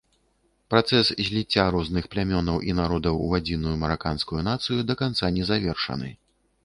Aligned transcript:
Працэс 0.73 1.11
зліцця 1.27 1.65
розных 1.75 2.07
плямёнаў 2.15 2.57
і 2.69 2.75
народаў 2.79 3.21
у 3.25 3.29
адзіную 3.39 3.75
мараканскую 3.85 4.41
нацыю 4.51 4.79
да 4.93 5.01
канца 5.03 5.33
не 5.37 5.43
завершаны. 5.51 6.09